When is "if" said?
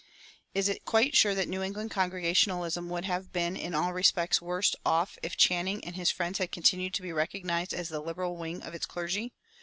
5.21-5.37